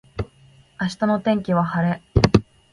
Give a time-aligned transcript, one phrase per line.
[0.81, 2.01] 明日の天気は晴れ